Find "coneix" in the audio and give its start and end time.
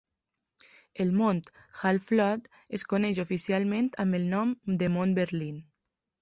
2.95-3.21